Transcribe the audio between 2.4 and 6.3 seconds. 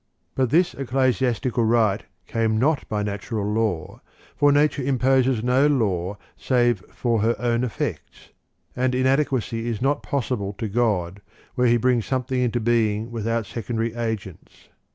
not by natural law, for nature imposes no law